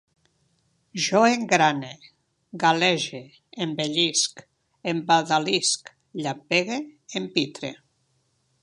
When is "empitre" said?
7.23-7.75